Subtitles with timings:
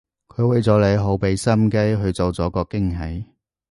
[0.29, 3.23] 佢為咗你好畀心機去做咗個驚喜